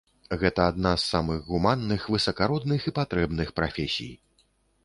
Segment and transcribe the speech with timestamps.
[0.43, 4.13] Гэта адна з самых гуманных, высакародных і патрэбных прафесій.